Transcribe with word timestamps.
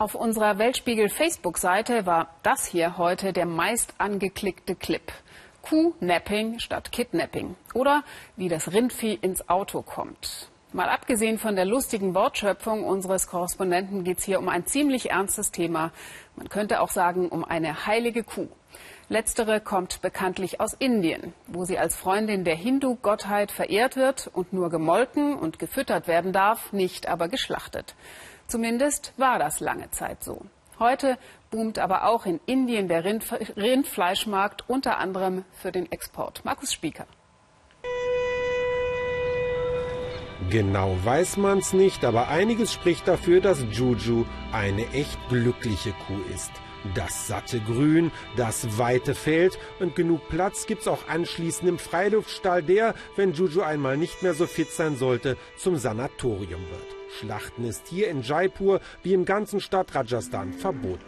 Auf 0.00 0.14
unserer 0.14 0.56
Weltspiegel 0.56 1.10
Facebook-Seite 1.10 2.06
war 2.06 2.34
das 2.42 2.64
hier 2.64 2.96
heute 2.96 3.34
der 3.34 3.44
meist 3.44 3.92
angeklickte 3.98 4.74
Clip. 4.74 5.12
Kuh-Napping 5.60 6.58
statt 6.58 6.90
Kidnapping. 6.90 7.54
Oder 7.74 8.02
wie 8.34 8.48
das 8.48 8.72
Rindvieh 8.72 9.18
ins 9.20 9.50
Auto 9.50 9.82
kommt. 9.82 10.48
Mal 10.72 10.88
abgesehen 10.88 11.36
von 11.36 11.54
der 11.54 11.66
lustigen 11.66 12.14
Wortschöpfung 12.14 12.82
unseres 12.82 13.26
Korrespondenten 13.26 14.02
geht 14.02 14.20
es 14.20 14.24
hier 14.24 14.38
um 14.38 14.48
ein 14.48 14.64
ziemlich 14.64 15.10
ernstes 15.10 15.52
Thema. 15.52 15.92
Man 16.34 16.48
könnte 16.48 16.80
auch 16.80 16.88
sagen, 16.88 17.28
um 17.28 17.44
eine 17.44 17.84
heilige 17.86 18.24
Kuh. 18.24 18.48
Letztere 19.12 19.60
kommt 19.60 20.02
bekanntlich 20.02 20.60
aus 20.60 20.72
Indien, 20.72 21.34
wo 21.48 21.64
sie 21.64 21.80
als 21.80 21.96
Freundin 21.96 22.44
der 22.44 22.54
Hindu-Gottheit 22.54 23.50
verehrt 23.50 23.96
wird 23.96 24.30
und 24.32 24.52
nur 24.52 24.70
gemolken 24.70 25.36
und 25.36 25.58
gefüttert 25.58 26.06
werden 26.06 26.32
darf, 26.32 26.72
nicht 26.72 27.08
aber 27.08 27.26
geschlachtet. 27.26 27.96
Zumindest 28.46 29.12
war 29.16 29.40
das 29.40 29.58
lange 29.58 29.90
Zeit 29.90 30.22
so. 30.22 30.46
Heute 30.78 31.18
boomt 31.50 31.80
aber 31.80 32.04
auch 32.04 32.24
in 32.24 32.38
Indien 32.46 32.86
der 32.86 33.04
Rind 33.04 33.24
Rindfleischmarkt, 33.56 34.70
unter 34.70 34.98
anderem 34.98 35.44
für 35.54 35.72
den 35.72 35.90
Export. 35.90 36.44
Markus 36.44 36.72
Spieker. 36.72 37.06
Genau 40.50 40.96
weiß 41.02 41.36
man's 41.36 41.72
nicht, 41.72 42.04
aber 42.04 42.28
einiges 42.28 42.72
spricht 42.72 43.08
dafür, 43.08 43.40
dass 43.40 43.66
Juju 43.72 44.24
eine 44.52 44.86
echt 44.92 45.18
glückliche 45.28 45.92
Kuh 46.06 46.20
ist. 46.32 46.52
Das 46.94 47.26
satte 47.28 47.60
Grün, 47.60 48.10
das 48.36 48.78
weite 48.78 49.14
Feld 49.14 49.58
und 49.80 49.94
genug 49.94 50.28
Platz 50.28 50.66
gibt's 50.66 50.88
auch 50.88 51.08
anschließend 51.08 51.68
im 51.68 51.78
Freiluftstall, 51.78 52.62
der, 52.62 52.94
wenn 53.16 53.34
Juju 53.34 53.60
einmal 53.60 53.96
nicht 53.96 54.22
mehr 54.22 54.34
so 54.34 54.46
fit 54.46 54.70
sein 54.70 54.96
sollte, 54.96 55.36
zum 55.56 55.76
Sanatorium 55.76 56.62
wird. 56.70 56.96
Schlachten 57.18 57.64
ist 57.64 57.88
hier 57.88 58.08
in 58.08 58.22
Jaipur 58.22 58.80
wie 59.02 59.12
im 59.12 59.24
ganzen 59.24 59.60
Staat 59.60 59.94
Rajasthan 59.94 60.52
verboten. 60.52 61.04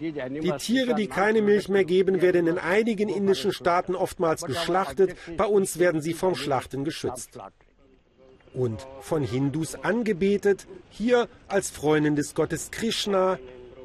Die 0.00 0.52
Tiere, 0.58 0.94
die 0.94 1.06
keine 1.06 1.40
Milch 1.40 1.68
mehr 1.68 1.84
geben, 1.84 2.20
werden 2.20 2.46
in 2.46 2.58
einigen 2.58 3.08
indischen 3.08 3.52
Staaten 3.52 3.94
oftmals 3.94 4.42
geschlachtet. 4.42 5.16
Bei 5.36 5.46
uns 5.46 5.78
werden 5.78 6.00
sie 6.00 6.14
vom 6.14 6.34
Schlachten 6.34 6.84
geschützt. 6.84 7.38
Und 8.52 8.86
von 9.00 9.22
Hindus 9.22 9.74
angebetet, 9.74 10.66
hier 10.90 11.28
als 11.48 11.70
Freundin 11.70 12.16
des 12.16 12.34
Gottes 12.34 12.70
Krishna, 12.70 13.38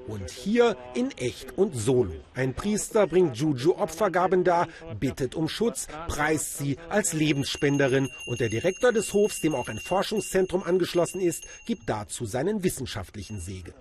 und 0.09 0.29
hier 0.29 0.75
in 0.95 1.11
echt 1.11 1.57
und 1.57 1.75
solo. 1.75 2.13
Ein 2.33 2.53
Priester 2.53 3.07
bringt 3.07 3.37
Juju 3.37 3.75
Opfergaben 3.77 4.43
dar, 4.43 4.67
bittet 4.99 5.35
um 5.35 5.47
Schutz, 5.47 5.87
preist 6.07 6.57
sie 6.57 6.77
als 6.89 7.13
Lebensspenderin 7.13 8.09
und 8.25 8.39
der 8.39 8.49
Direktor 8.49 8.91
des 8.91 9.13
Hofs, 9.13 9.39
dem 9.41 9.55
auch 9.55 9.69
ein 9.69 9.79
Forschungszentrum 9.79 10.63
angeschlossen 10.63 11.21
ist, 11.21 11.45
gibt 11.65 11.87
dazu 11.87 12.25
seinen 12.25 12.63
wissenschaftlichen 12.63 13.39
Segen. 13.39 13.73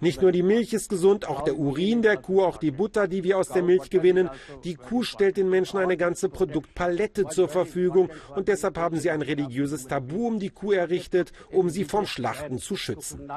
Nicht 0.00 0.20
nur 0.20 0.32
die 0.32 0.42
Milch 0.42 0.72
ist 0.72 0.88
gesund, 0.88 1.28
auch 1.28 1.42
der 1.42 1.56
Urin 1.56 2.02
der 2.02 2.16
Kuh, 2.16 2.42
auch 2.42 2.56
die 2.56 2.72
Butter, 2.72 3.06
die 3.06 3.22
wir 3.22 3.38
aus 3.38 3.48
der 3.48 3.62
Milch 3.62 3.88
gewinnen. 3.90 4.28
Die 4.64 4.74
Kuh 4.74 5.04
stellt 5.04 5.36
den 5.36 5.48
Menschen 5.48 5.78
eine 5.78 5.96
ganze 5.96 6.28
Produktpalette 6.28 7.26
zur 7.26 7.48
Verfügung 7.48 8.10
und 8.34 8.48
deshalb 8.48 8.76
haben 8.78 8.98
sie 8.98 9.10
ein 9.10 9.22
religiöses 9.22 9.86
Tabu 9.86 10.26
um 10.26 10.40
die 10.40 10.50
Kuh 10.50 10.72
errichtet, 10.72 11.32
um 11.50 11.70
sie 11.70 11.84
vom 11.84 12.06
Schlachten 12.06 12.58
zu 12.58 12.76
schützen. 12.76 13.30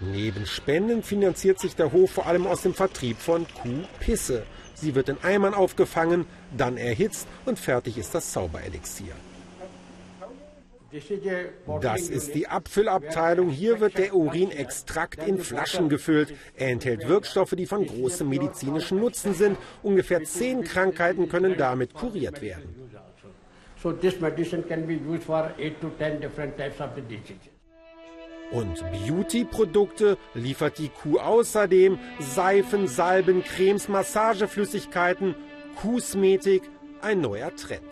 Neben 0.00 0.46
Spenden 0.46 1.02
finanziert 1.02 1.58
sich 1.58 1.76
der 1.76 1.92
Hof 1.92 2.10
vor 2.10 2.26
allem 2.26 2.46
aus 2.46 2.62
dem 2.62 2.74
Vertrieb 2.74 3.18
von 3.18 3.46
Kuhpisse. 3.62 4.44
Sie 4.74 4.94
wird 4.94 5.08
in 5.08 5.18
Eimern 5.22 5.54
aufgefangen, 5.54 6.26
dann 6.56 6.76
erhitzt 6.76 7.26
und 7.46 7.58
fertig 7.58 7.96
ist 7.98 8.14
das 8.14 8.32
Zauberelixier. 8.32 9.14
Das 11.80 12.08
ist 12.08 12.34
die 12.34 12.46
Abfüllabteilung. 12.46 13.48
Hier 13.48 13.80
wird 13.80 13.98
der 13.98 14.14
Urinextrakt 14.14 15.26
in 15.26 15.38
Flaschen 15.38 15.88
gefüllt. 15.88 16.34
Er 16.56 16.68
enthält 16.68 17.08
Wirkstoffe, 17.08 17.54
die 17.56 17.66
von 17.66 17.86
großem 17.86 18.28
medizinischen 18.28 19.00
Nutzen 19.00 19.34
sind. 19.34 19.58
Ungefähr 19.82 20.22
zehn 20.24 20.62
Krankheiten 20.62 21.28
können 21.28 21.56
damit 21.56 21.94
kuriert 21.94 22.42
werden. 22.42 22.74
Und 28.50 28.84
Beauty-Produkte 28.92 30.16
liefert 30.34 30.78
die 30.78 30.90
Kuh 30.90 31.18
außerdem 31.18 31.98
Seifen, 32.20 32.86
Salben, 32.86 33.42
Cremes, 33.42 33.88
Massageflüssigkeiten, 33.88 35.34
Kosmetik, 35.76 36.62
ein 37.00 37.20
neuer 37.20 37.54
Trend. 37.56 37.82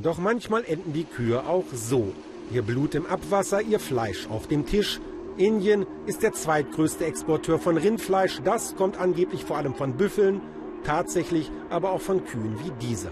Doch 0.00 0.18
manchmal 0.18 0.64
enden 0.64 0.92
die 0.92 1.04
Kühe 1.04 1.44
auch 1.44 1.64
so. 1.74 2.12
Ihr 2.52 2.62
Blut 2.62 2.94
im 2.94 3.06
Abwasser, 3.06 3.60
ihr 3.60 3.80
Fleisch 3.80 4.28
auf 4.30 4.46
dem 4.46 4.64
Tisch. 4.64 5.00
Indien 5.36 5.86
ist 6.06 6.22
der 6.22 6.32
zweitgrößte 6.32 7.04
Exporteur 7.04 7.58
von 7.58 7.76
Rindfleisch. 7.76 8.40
Das 8.44 8.76
kommt 8.76 8.96
angeblich 8.98 9.44
vor 9.44 9.56
allem 9.56 9.74
von 9.74 9.96
Büffeln, 9.96 10.40
tatsächlich 10.84 11.50
aber 11.68 11.90
auch 11.90 12.00
von 12.00 12.24
Kühen 12.24 12.58
wie 12.64 12.70
dieser. 12.86 13.10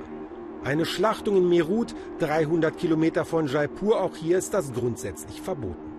Eine 0.62 0.84
Schlachtung 0.84 1.36
in 1.36 1.48
Meerut, 1.48 1.94
300 2.20 2.76
Kilometer 2.76 3.24
von 3.24 3.48
Jaipur, 3.48 4.00
auch 4.00 4.16
hier 4.16 4.38
ist 4.38 4.54
das 4.54 4.72
grundsätzlich 4.72 5.40
verboten. 5.40 5.92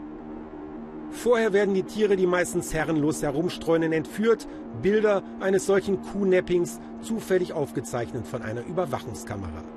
Vorher 1.12 1.54
werden 1.54 1.74
die 1.74 1.84
Tiere, 1.84 2.16
die 2.16 2.28
meistens 2.28 2.74
herrenlos 2.74 3.24
herumstreunen, 3.24 3.92
entführt. 3.94 4.48
Bilder 4.82 5.24
eines 5.40 5.66
solchen 5.66 6.02
Kuhnappings 6.02 6.80
zufällig 7.02 7.54
aufgezeichnet 7.54 8.28
von 8.28 8.42
einer 8.42 8.66
Überwachungskamera. 8.66 9.77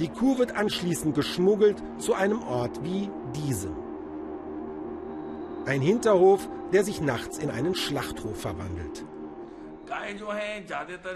Die 0.00 0.08
Kuh 0.08 0.38
wird 0.38 0.56
anschließend 0.56 1.14
geschmuggelt 1.14 1.76
zu 1.98 2.14
einem 2.14 2.42
Ort 2.42 2.82
wie 2.82 3.10
diesem. 3.36 3.76
Ein 5.66 5.82
Hinterhof, 5.82 6.48
der 6.72 6.84
sich 6.84 7.02
nachts 7.02 7.36
in 7.36 7.50
einen 7.50 7.74
Schlachthof 7.74 8.40
verwandelt. 8.40 9.04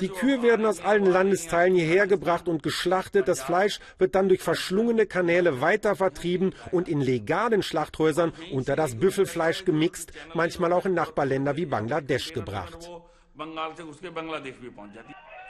Die 0.01 0.09
Kühe 0.09 0.43
werden 0.43 0.67
aus 0.67 0.85
allen 0.85 1.07
Landesteilen 1.07 1.75
hierher 1.75 2.07
gebracht 2.07 2.47
und 2.47 2.63
geschlachtet. 2.63 3.27
Das 3.29 3.43
Fleisch 3.43 3.81
wird 3.99 4.15
dann 4.15 4.29
durch 4.29 4.43
verschlungene 4.43 5.07
Kanäle 5.07 5.63
weiter 5.63 5.97
vertrieben 5.97 6.55
und 6.73 6.89
in 6.89 7.01
legalen 7.01 7.63
Schlachthäusern 7.63 8.33
unter 8.53 8.77
das 8.77 8.97
Büffelfleisch 8.97 9.65
gemixt, 9.65 10.13
manchmal 10.35 10.73
auch 10.73 10.85
in 10.85 10.95
Nachbarländer 10.95 11.57
wie 11.57 11.67
Bangladesch 11.67 12.35
gebracht. 12.35 12.91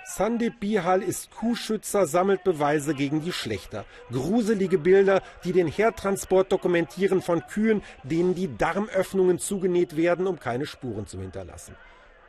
Sandip 0.06 0.60
Bihal 0.60 1.02
ist 1.02 1.30
Kuhschützer, 1.30 2.06
sammelt 2.06 2.44
Beweise 2.44 2.94
gegen 2.94 3.22
die 3.22 3.32
Schlechter. 3.32 3.86
Gruselige 4.12 4.78
Bilder, 4.78 5.22
die 5.44 5.52
den 5.52 5.66
Hertransport 5.66 6.52
dokumentieren 6.52 7.22
von 7.22 7.46
Kühen, 7.46 7.82
denen 8.02 8.34
die 8.34 8.54
Darmöffnungen 8.56 9.38
zugenäht 9.38 9.96
werden, 9.96 10.26
um 10.26 10.38
keine 10.38 10.66
Spuren 10.66 11.06
zu 11.06 11.18
hinterlassen. 11.20 11.74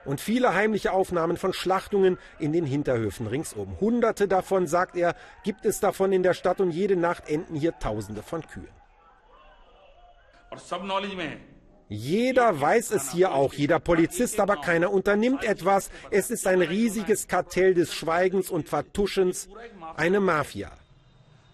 Und 0.06 0.22
viele 0.22 0.53
heimliche 0.53 0.94
Aufnahmen 0.94 1.36
von 1.36 1.52
Schlachtungen 1.52 2.18
in 2.40 2.53
den 2.53 2.66
Hinterhöfen 2.66 3.28
ringsum. 3.28 3.78
Hunderte 3.81 4.28
davon, 4.28 4.68
sagt 4.68 4.96
er, 4.96 5.16
gibt 5.44 5.66
es 5.66 5.80
davon 5.80 6.13
in 6.13 6.24
der 6.24 6.34
Stadt 6.34 6.62
und 6.62 6.72
jede 6.72 6.96
Nacht 6.96 7.28
enden 7.28 7.56
hier 7.56 7.78
Tausende 7.80 8.24
von 8.24 8.42
Kühen. 8.42 8.69
Jeder 11.88 12.59
weiß 12.59 12.91
es 12.91 13.12
hier 13.12 13.34
auch, 13.34 13.53
jeder 13.53 13.79
Polizist, 13.79 14.40
aber 14.40 14.57
keiner 14.57 14.91
unternimmt 14.91 15.44
etwas. 15.44 15.91
Es 16.09 16.31
ist 16.31 16.47
ein 16.47 16.62
riesiges 16.62 17.28
Kartell 17.28 17.75
des 17.75 17.94
Schweigens 17.94 18.50
und 18.50 18.68
Vertuschens, 18.68 19.47
eine 19.95 20.19
Mafia. 20.19 20.72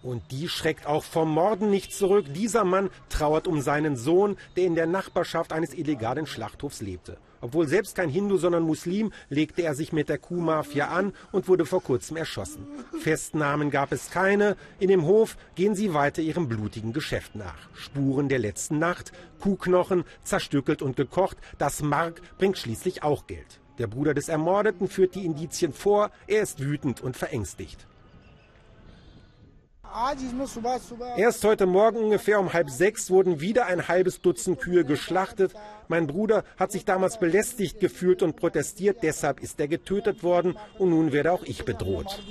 Und 0.02 0.32
die 0.32 0.48
schreckt 0.48 0.86
auch 0.86 1.04
vom 1.04 1.30
Morden 1.30 1.70
nicht 1.70 1.94
zurück. 1.94 2.26
Dieser 2.34 2.64
Mann 2.64 2.90
trauert 3.08 3.46
um 3.46 3.60
seinen 3.60 3.96
Sohn, 3.96 4.36
der 4.56 4.64
in 4.64 4.74
der 4.74 4.86
Nachbarschaft 4.86 5.52
eines 5.52 5.74
illegalen 5.74 6.26
Schlachthofs 6.26 6.80
lebte. 6.80 7.18
Obwohl 7.40 7.66
selbst 7.66 7.96
kein 7.96 8.08
Hindu, 8.08 8.36
sondern 8.36 8.62
Muslim, 8.62 9.12
legte 9.28 9.62
er 9.62 9.74
sich 9.74 9.92
mit 9.92 10.08
der 10.08 10.18
Kuhmafia 10.18 10.88
an 10.88 11.12
und 11.32 11.48
wurde 11.48 11.66
vor 11.66 11.82
kurzem 11.82 12.16
erschossen. 12.16 12.66
Festnahmen 13.00 13.70
gab 13.70 13.92
es 13.92 14.10
keine. 14.10 14.56
In 14.78 14.88
dem 14.88 15.04
Hof 15.04 15.36
gehen 15.56 15.74
sie 15.74 15.92
weiter 15.92 16.22
ihrem 16.22 16.48
blutigen 16.48 16.92
Geschäft 16.92 17.34
nach. 17.34 17.68
Spuren 17.74 18.28
der 18.28 18.38
letzten 18.38 18.78
Nacht, 18.78 19.12
Kuhknochen, 19.40 20.04
zerstückelt 20.22 20.82
und 20.82 20.96
gekocht. 20.96 21.36
Das 21.58 21.82
Mark 21.82 22.22
bringt 22.38 22.58
schließlich 22.58 23.02
auch 23.02 23.26
Geld. 23.26 23.60
Der 23.78 23.88
Bruder 23.88 24.14
des 24.14 24.28
Ermordeten 24.28 24.88
führt 24.88 25.16
die 25.16 25.24
Indizien 25.24 25.72
vor. 25.72 26.12
Er 26.28 26.42
ist 26.42 26.60
wütend 26.60 27.00
und 27.00 27.16
verängstigt. 27.16 27.86
Erst 31.16 31.44
heute 31.44 31.66
Morgen 31.66 31.98
ungefähr 31.98 32.40
um 32.40 32.52
halb 32.52 32.70
sechs 32.70 33.10
wurden 33.10 33.40
wieder 33.40 33.66
ein 33.66 33.88
halbes 33.88 34.20
Dutzend 34.20 34.58
Kühe 34.60 34.84
geschlachtet. 34.84 35.52
Mein 35.88 36.06
Bruder 36.06 36.44
hat 36.56 36.72
sich 36.72 36.84
damals 36.84 37.18
belästigt 37.18 37.78
gefühlt 37.78 38.22
und 38.22 38.36
protestiert, 38.36 38.98
deshalb 39.02 39.40
ist 39.40 39.60
er 39.60 39.68
getötet 39.68 40.22
worden 40.22 40.56
und 40.78 40.90
nun 40.90 41.12
werde 41.12 41.32
auch 41.32 41.42
ich 41.42 41.64
bedroht. 41.64 42.22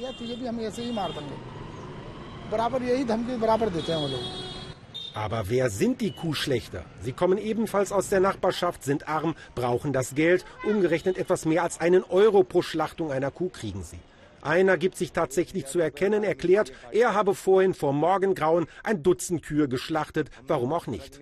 Aber 5.14 5.50
wer 5.50 5.70
sind 5.70 6.02
die 6.02 6.12
Kuhschlechter? 6.12 6.86
Sie 7.02 7.12
kommen 7.12 7.38
ebenfalls 7.38 7.92
aus 7.92 8.10
der 8.10 8.22
Nachbarschaft, 8.22 8.84
sind 8.84 9.08
arm, 9.08 9.36
brauchen 9.56 9.94
das 9.94 10.16
Geld. 10.16 10.46
Umgerechnet 10.64 11.18
etwas 11.18 11.46
mehr 11.46 11.64
als 11.64 11.80
einen 11.80 12.04
Euro 12.04 12.44
pro 12.44 12.62
Schlachtung 12.62 13.12
einer 13.12 13.30
Kuh 13.30 13.50
kriegen 13.50 13.84
sie. 13.84 14.00
Einer 14.42 14.78
gibt 14.78 14.96
sich 14.98 15.12
tatsächlich 15.12 15.66
zu 15.68 15.80
erkennen, 15.80 16.24
erklärt, 16.24 16.72
er 16.92 17.14
habe 17.14 17.36
vorhin 17.36 17.74
vor 17.74 17.94
Morgengrauen 17.94 18.68
ein 18.84 19.04
Dutzend 19.04 19.44
Kühe 19.44 19.68
geschlachtet, 19.68 20.30
warum 20.48 20.74
auch 20.74 20.88
nicht. 20.88 21.20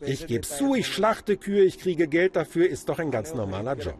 Ich 0.00 0.26
gebe 0.26 0.42
zu, 0.42 0.74
ich 0.74 0.86
schlachte 0.86 1.36
Kühe, 1.36 1.64
ich 1.64 1.78
kriege 1.78 2.06
Geld 2.06 2.36
dafür, 2.36 2.68
ist 2.68 2.88
doch 2.88 2.98
ein 2.98 3.10
ganz 3.10 3.34
normaler 3.34 3.76
Job. 3.76 3.98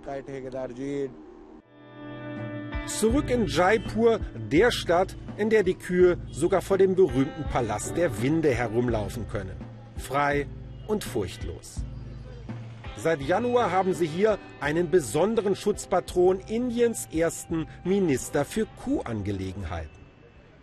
Zurück 2.87 3.31
in 3.31 3.47
Jaipur, 3.47 4.21
der 4.51 4.71
Stadt, 4.71 5.17
in 5.37 5.51
der 5.51 5.63
die 5.63 5.75
Kühe 5.75 6.19
sogar 6.31 6.63
vor 6.63 6.79
dem 6.79 6.95
berühmten 6.95 7.45
Palast 7.45 7.97
der 7.97 8.23
Winde 8.23 8.51
herumlaufen 8.51 9.29
können. 9.29 9.57
Frei 9.97 10.47
und 10.87 11.05
furchtlos. 11.05 11.85
Seit 12.97 13.23
Januar 13.23 13.71
haben 13.71 13.95
sie 13.95 14.07
hier 14.07 14.39
einen 14.61 14.91
besonderen 14.91 15.57
Schutzpatron, 15.57 16.41
Indiens 16.41 17.09
ersten 17.13 17.67
Minister 17.85 18.45
für 18.45 18.67
Kuhangelegenheiten. 18.85 20.03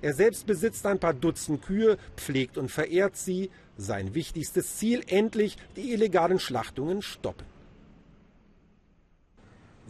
Er 0.01 0.13
selbst 0.13 0.45
besitzt 0.45 0.85
ein 0.85 0.99
paar 0.99 1.13
Dutzend 1.13 1.61
Kühe, 1.61 1.97
pflegt 2.15 2.57
und 2.57 2.69
verehrt 2.69 3.17
sie. 3.17 3.49
Sein 3.77 4.13
wichtigstes 4.13 4.77
Ziel, 4.77 5.03
endlich 5.07 5.57
die 5.75 5.91
illegalen 5.91 6.39
Schlachtungen 6.39 7.01
stoppen. 7.01 7.45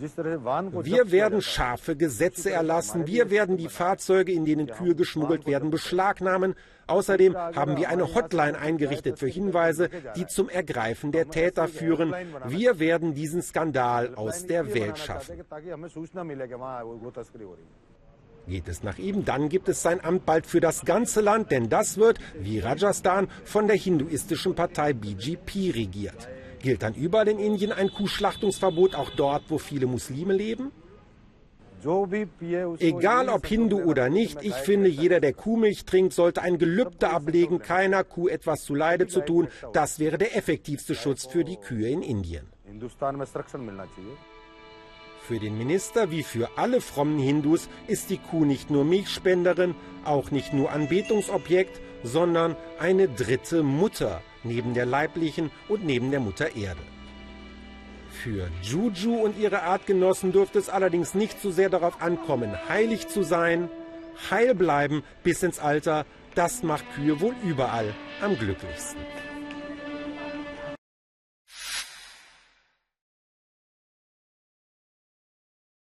Wir 0.01 1.11
werden 1.11 1.41
scharfe 1.41 1.95
Gesetze 1.95 2.51
erlassen. 2.51 3.07
Wir 3.07 3.29
werden 3.29 3.57
die 3.57 3.67
Fahrzeuge, 3.67 4.31
in 4.31 4.45
denen 4.45 4.67
Kühe 4.67 4.95
geschmuggelt 4.95 5.45
werden, 5.45 5.71
beschlagnahmen. 5.71 6.55
Außerdem 6.87 7.35
haben 7.35 7.77
wir 7.77 7.89
eine 7.89 8.15
Hotline 8.15 8.57
eingerichtet 8.57 9.19
für 9.19 9.27
Hinweise, 9.27 9.89
die 10.15 10.25
zum 10.25 10.49
Ergreifen 10.49 11.11
der 11.11 11.29
Täter 11.29 11.67
führen. 11.67 12.13
Wir 12.45 12.79
werden 12.79 13.13
diesen 13.13 13.41
Skandal 13.41 14.15
aus 14.15 14.45
der 14.45 14.73
Welt 14.73 14.97
schaffen. 14.97 15.43
Geht 18.47 18.67
es 18.67 18.81
nach 18.81 18.97
ihm, 18.97 19.25
dann 19.25 19.49
gibt 19.49 19.69
es 19.69 19.83
sein 19.83 20.03
Amt 20.03 20.25
bald 20.25 20.47
für 20.47 20.59
das 20.59 20.83
ganze 20.83 21.21
Land, 21.21 21.51
denn 21.51 21.69
das 21.69 21.97
wird, 21.97 22.17
wie 22.39 22.59
Rajasthan, 22.59 23.27
von 23.43 23.67
der 23.67 23.75
hinduistischen 23.75 24.55
Partei 24.55 24.93
BGP 24.93 25.71
regiert. 25.75 26.27
Gilt 26.59 26.83
dann 26.83 26.93
überall 26.93 27.27
in 27.27 27.39
Indien 27.39 27.71
ein 27.71 27.89
Kuhschlachtungsverbot, 27.91 28.95
auch 28.95 29.09
dort, 29.11 29.43
wo 29.47 29.57
viele 29.57 29.87
Muslime 29.87 30.33
leben? 30.33 30.71
Egal 32.79 33.29
ob 33.29 33.45
Hindu 33.45 33.81
oder 33.83 34.09
nicht, 34.09 34.43
ich 34.43 34.53
finde, 34.53 34.89
jeder, 34.89 35.21
der 35.21 35.31
Kuhmilch 35.33 35.85
trinkt, 35.85 36.13
sollte 36.13 36.41
ein 36.41 36.57
Gelübde 36.57 37.09
ablegen, 37.09 37.59
keiner 37.59 38.03
Kuh 38.03 38.27
etwas 38.27 38.63
zuleide 38.63 39.07
zu 39.07 39.21
tun. 39.21 39.47
Das 39.71 39.99
wäre 39.99 40.17
der 40.17 40.35
effektivste 40.35 40.93
Schutz 40.93 41.25
für 41.25 41.45
die 41.45 41.55
Kühe 41.55 41.89
in 41.89 42.01
Indien. 42.01 42.47
Für 45.21 45.39
den 45.39 45.57
Minister 45.57 46.11
wie 46.11 46.23
für 46.23 46.49
alle 46.57 46.81
frommen 46.81 47.19
Hindus 47.19 47.69
ist 47.87 48.09
die 48.09 48.17
Kuh 48.17 48.43
nicht 48.43 48.69
nur 48.69 48.83
Milchspenderin, 48.83 49.75
auch 50.03 50.31
nicht 50.31 50.53
nur 50.53 50.71
Anbetungsobjekt, 50.71 51.79
sondern 52.03 52.55
eine 52.79 53.07
dritte 53.07 53.63
Mutter 53.63 54.21
neben 54.43 54.73
der 54.73 54.85
leiblichen 54.85 55.51
und 55.67 55.85
neben 55.85 56.11
der 56.11 56.19
Mutter 56.19 56.55
Erde. 56.55 56.81
Für 58.11 58.49
Juju 58.61 59.15
und 59.15 59.37
ihre 59.37 59.61
Artgenossen 59.63 60.31
dürfte 60.31 60.59
es 60.59 60.69
allerdings 60.69 61.13
nicht 61.13 61.41
so 61.41 61.51
sehr 61.51 61.69
darauf 61.69 62.01
ankommen, 62.01 62.51
heilig 62.67 63.07
zu 63.07 63.23
sein, 63.23 63.69
heil 64.29 64.55
bleiben 64.55 65.03
bis 65.23 65.43
ins 65.43 65.59
Alter, 65.59 66.05
das 66.35 66.63
macht 66.63 66.85
Kühe 66.95 67.21
wohl 67.21 67.35
überall 67.43 67.93
am 68.21 68.37
glücklichsten. 68.37 68.99